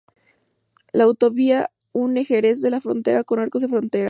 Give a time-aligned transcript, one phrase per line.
[0.93, 3.99] La autovía une Jerez de la Frontera con Arcos de la Frontera.